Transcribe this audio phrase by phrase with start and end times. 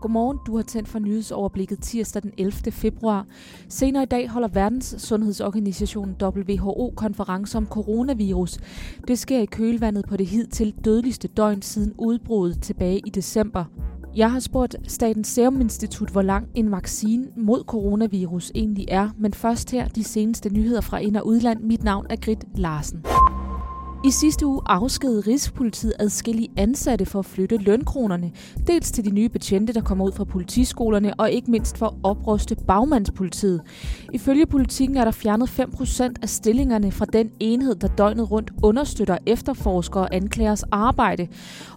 [0.00, 2.52] Godmorgen, du har tændt for nyhedsoverblikket tirsdag den 11.
[2.72, 3.26] februar.
[3.68, 8.58] Senere i dag holder Verdens Sundhedsorganisation WHO konference om coronavirus.
[9.08, 13.64] Det sker i kølvandet på det hidtil dødeligste døgn siden udbruddet tilbage i december.
[14.16, 19.34] Jeg har spurgt Statens Serum Institut, hvor lang en vaccine mod coronavirus egentlig er, men
[19.34, 21.60] først her de seneste nyheder fra ind- og udland.
[21.60, 23.04] Mit navn er Grit Larsen.
[24.06, 28.30] I sidste uge afskedede Rigspolitiet adskillige ansatte for at flytte lønkronerne,
[28.66, 31.94] dels til de nye betjente, der kommer ud fra politiskolerne, og ikke mindst for at
[32.02, 33.60] opruste bagmandspolitiet.
[34.12, 39.18] Ifølge politikken er der fjernet 5% af stillingerne fra den enhed, der døgnet rundt understøtter
[39.26, 41.28] efterforskere og anklagers arbejde.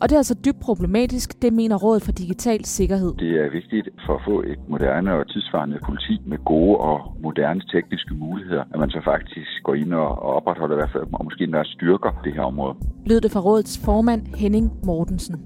[0.00, 3.12] Og det er altså dybt problematisk, det mener Rådet for Digital Sikkerhed.
[3.18, 7.62] Det er vigtigt for at få et moderne og tidsvarende politi med gode og moderne
[7.72, 11.44] tekniske muligheder, at man så faktisk går ind og opretholder i hvert fald, og måske
[11.44, 12.74] endda styrker det her område.
[13.06, 15.36] Lød det fra rådets formand Henning Mortensen.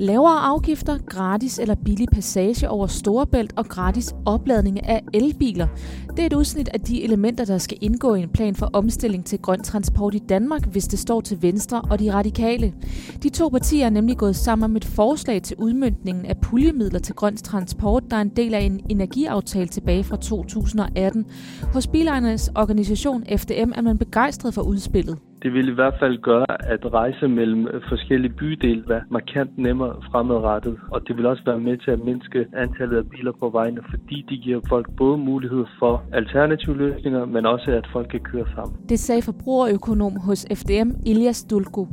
[0.00, 5.66] Lavere afgifter, gratis eller billig passage over Storebælt og gratis opladning af elbiler.
[6.10, 9.24] Det er et udsnit af de elementer, der skal indgå i en plan for omstilling
[9.24, 12.74] til grøn transport i Danmark, hvis det står til Venstre og de radikale.
[13.22, 17.14] De to partier er nemlig gået sammen om et forslag til udmyndningen af puljemidler til
[17.14, 21.26] grøn transport, der er en del af en energiaftale tilbage fra 2018.
[21.72, 25.18] Hos bilejernes organisation FDM er man begejstret for udspillet.
[25.42, 30.76] Det vil i hvert fald gøre, at rejse mellem forskellige bydele være markant nemmere fremadrettet,
[30.92, 34.26] og det vil også være med til at mindske antallet af biler på vejene, fordi
[34.30, 38.76] de giver folk både mulighed for alternative løsninger, men også at folk kan køre sammen.
[38.88, 41.88] Det sagde forbrugerøkonom hos FDM, Ilias Dulko.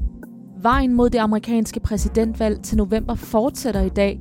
[0.62, 4.20] Vejen mod det amerikanske præsidentvalg til november fortsætter i dag,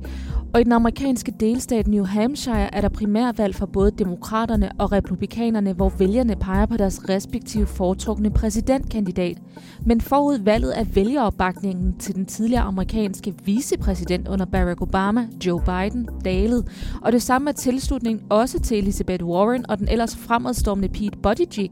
[0.57, 5.73] og i den amerikanske delstat New Hampshire er der primærvalg for både demokraterne og republikanerne,
[5.73, 9.37] hvor vælgerne peger på deres respektive foretrukne præsidentkandidat.
[9.85, 16.09] Men forud valget er vælgeropbakningen til den tidligere amerikanske vicepræsident under Barack Obama, Joe Biden,
[16.25, 16.67] dalet.
[17.01, 21.71] Og det samme er tilslutningen også til Elizabeth Warren og den ellers fremadstormende Pete Buttigieg.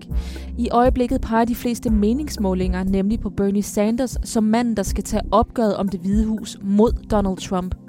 [0.58, 5.24] I øjeblikket peger de fleste meningsmålinger nemlig på Bernie Sanders som manden, der skal tage
[5.32, 7.85] opgøret om det hvide hus mod Donald Trump.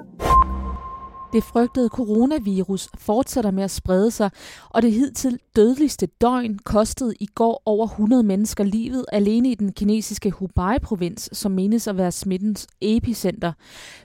[1.37, 4.29] Det frygtede coronavirus fortsætter med at sprede sig,
[4.69, 9.71] og det hidtil dødeligste døgn kostede i går over 100 mennesker livet alene i den
[9.71, 13.53] kinesiske Hubei-provins, som menes at være smittens epicenter.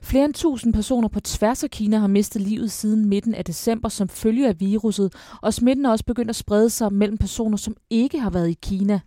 [0.02, 3.88] Flere end 1000 personer på tværs af Kina har mistet livet siden midten af december
[3.88, 7.76] som følge af viruset, og smitten er også begyndt at sprede sig mellem personer, som
[7.90, 9.00] ikke har været i Kina.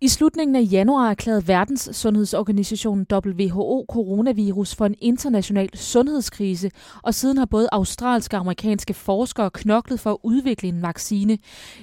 [0.00, 6.70] I slutningen af januar erklærede Verdens Sundhedsorganisation WHO coronavirus for en international sundhedskrise,
[7.02, 11.38] og siden har både australske og amerikanske forskere knoklet for at udvikle en vaccine.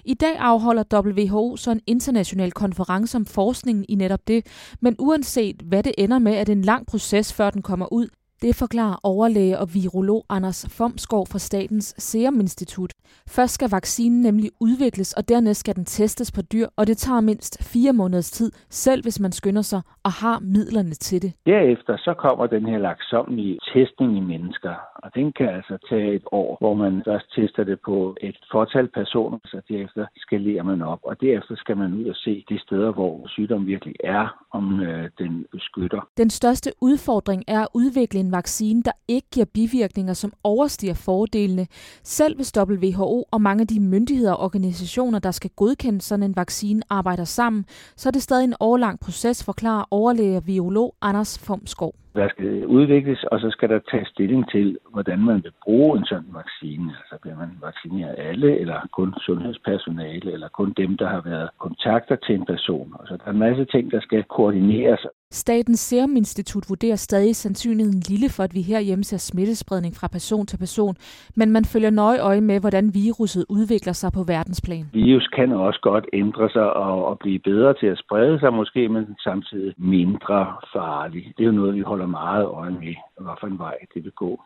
[0.06, 4.46] I dag afholder WHO så en international konference om forskningen i netop det,
[4.82, 8.08] men uanset hvad det ender med, er det en lang proces, før den kommer ud.
[8.44, 12.92] Det forklarer overlæge og virolog Anders Fomskov fra Statens Serum Institut.
[13.36, 17.22] Først skal vaccinen nemlig udvikles, og dernæst skal den testes på dyr, og det tager
[17.22, 21.34] mindst fire måneders tid, selv hvis man skynder sig og har midlerne til det.
[21.46, 24.74] Derefter så kommer den her laksomlige testning i mennesker,
[25.04, 28.88] og den kan altså tage et år, hvor man først tester det på et fortal
[28.88, 32.92] personer, så derefter skalerer man op, og derefter skal man ud og se de steder,
[32.92, 36.02] hvor sygdommen virkelig er, om øh, den beskytter.
[36.18, 41.68] Den største udfordring er at udvikle en vaccine, der ikke giver bivirkninger, som overstiger fordelene.
[42.04, 46.36] Selv hvis WHO og mange af de myndigheder og organisationer, der skal godkende sådan en
[46.36, 51.40] vaccine, arbejder sammen, så er det stadig en årlang proces, forklarer overlæge virolog biolog Anders
[51.48, 55.98] Fomskov der skal udvikles, og så skal der tages stilling til, hvordan man vil bruge
[55.98, 56.92] en sådan vaccine.
[57.02, 62.16] Altså bliver man vaccineret alle, eller kun sundhedspersonale, eller kun dem, der har været kontakter
[62.16, 62.96] til en person.
[63.00, 65.06] Altså der er en masse ting, der skal koordineres.
[65.34, 70.46] Statens Serum Institut vurderer stadig sandsynligheden lille for, at vi herhjemme ser smittespredning fra person
[70.46, 70.96] til person,
[71.36, 74.86] men man følger nøje øje med, hvordan viruset udvikler sig på verdensplan.
[74.94, 78.90] Virus kan også godt ændre sig og, og blive bedre til at sprede sig måske,
[78.90, 80.40] men samtidig mindre
[80.74, 81.24] farlig.
[81.38, 84.12] Det er jo noget, vi holder meget øje med, hvad for en vej det vil
[84.12, 84.42] gå.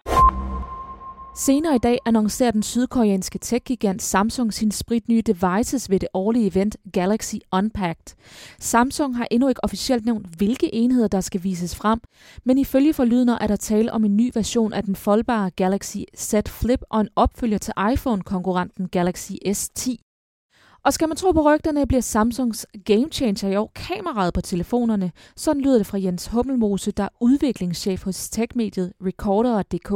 [1.39, 6.77] Senere i dag annoncerer den sydkoreanske tech-gigant Samsung sin spritnye devices ved det årlige event
[6.93, 8.15] Galaxy Unpacked.
[8.59, 11.99] Samsung har endnu ikke officielt nævnt, hvilke enheder der skal vises frem,
[12.45, 16.33] men ifølge forlydende er der tale om en ny version af den foldbare Galaxy Z
[16.47, 20.06] Flip og en opfølger til iPhone-konkurrenten Galaxy S10.
[20.85, 25.11] Og skal man tro på rygterne, bliver Samsungs game changer i år kameraet på telefonerne.
[25.35, 29.91] Sådan lyder det fra Jens Hummelmose, der er udviklingschef hos techmediet Recorder.dk.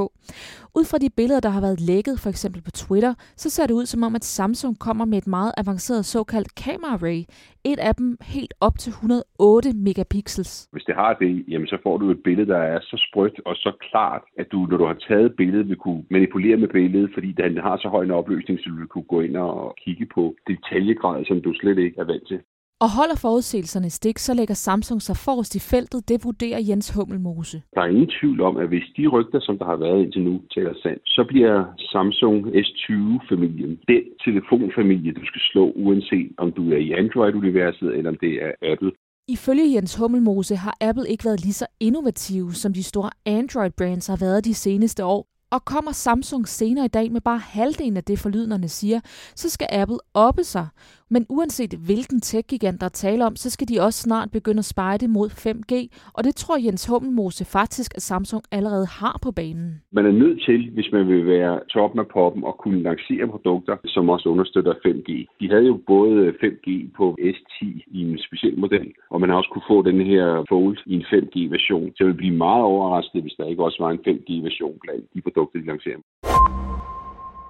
[0.75, 3.73] Ud fra de billeder, der har været lækket, for eksempel på Twitter, så ser det
[3.73, 7.23] ud som om, at Samsung kommer med et meget avanceret såkaldt camera array.
[7.63, 10.69] Et af dem helt op til 108 megapixels.
[10.71, 13.55] Hvis det har det, jamen så får du et billede, der er så sprødt og
[13.55, 17.31] så klart, at du, når du har taget billedet, vil kunne manipulere med billedet, fordi
[17.31, 20.35] den har så høj en opløsning, så du vil kunne gå ind og kigge på
[20.47, 22.39] det detaljegrad, som du slet ikke er vant til.
[22.83, 27.61] Og holder forudsigelserne stik, så lægger Samsung sig forrest i feltet, det vurderer Jens Hummelmose.
[27.75, 30.41] Der er ingen tvivl om, at hvis de rygter, som der har været indtil nu,
[30.55, 36.77] taler sandt, så bliver Samsung S20-familien den telefonfamilie, du skal slå, uanset om du er
[36.77, 38.91] i Android-universet eller om det er Apple.
[39.27, 44.17] Ifølge Jens Hummelmose har Apple ikke været lige så innovative, som de store Android-brands har
[44.25, 45.30] været de seneste år.
[45.51, 48.99] Og kommer Samsung senere i dag med bare halvdelen af det, forlydnerne siger,
[49.35, 50.67] så skal Apple oppe sig.
[51.15, 55.07] Men uanset hvilken tech-gigant der taler om, så skal de også snart begynde at spejde
[55.07, 55.73] mod 5G,
[56.13, 59.81] og det tror Jens Hummelmose faktisk, at Samsung allerede har på banen.
[59.91, 63.75] Man er nødt til, hvis man vil være toppen af poppen og kunne lancere produkter,
[63.85, 65.11] som også understøtter 5G.
[65.39, 67.65] De havde jo både 5G på S10
[67.97, 71.05] i en speciel model, og man har også kunne få den her Fold i en
[71.13, 71.87] 5G-version.
[71.89, 75.21] Så jeg vil blive meget overrasket, hvis der ikke også var en 5G-version blandt de
[75.21, 76.01] produkter, de lancerer.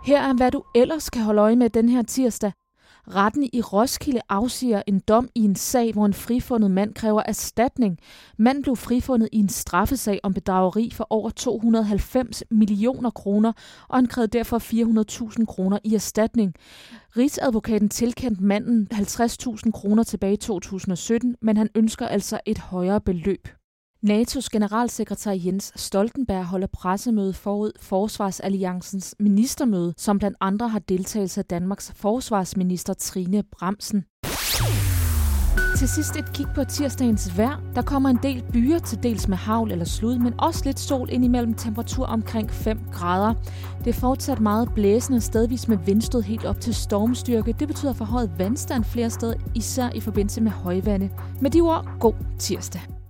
[0.09, 2.51] Her er, hvad du ellers kan holde øje med den her tirsdag.
[3.07, 7.97] Retten i Roskilde afsiger en dom i en sag, hvor en frifundet mand kræver erstatning.
[8.37, 13.53] Manden blev frifundet i en straffesag om bedrageri for over 290 millioner kroner,
[13.87, 14.59] og han krævede derfor
[15.39, 16.53] 400.000 kroner i erstatning.
[17.17, 23.47] Rigsadvokaten tilkendte manden 50.000 kroner tilbage i 2017, men han ønsker altså et højere beløb.
[24.09, 31.45] NATO's generalsekretær Jens Stoltenberg holder pressemøde forud Forsvarsalliancens ministermøde, som blandt andre har deltagelse af
[31.45, 34.05] Danmarks forsvarsminister Trine Bremsen.
[35.77, 37.61] Til sidst et kig på tirsdagens vejr.
[37.75, 41.09] Der kommer en del byer til dels med havl eller slud, men også lidt sol
[41.11, 43.33] indimellem temperatur omkring 5 grader.
[43.79, 47.55] Det er fortsat meget blæsende stedvis med vindstød helt op til stormstyrke.
[47.59, 51.09] Det betyder forhøjet vandstand flere steder, især i forbindelse med højvande.
[51.41, 53.00] Med de ord, god tirsdag.